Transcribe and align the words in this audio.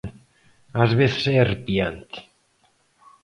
Ás 0.83 0.91
veces 0.99 1.23
é 1.33 1.35
arrepiante. 1.39 2.19